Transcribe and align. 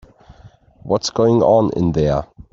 What's 0.81 1.11
going 1.11 1.43
on 1.43 1.69
in 1.77 1.91
there? 1.91 2.25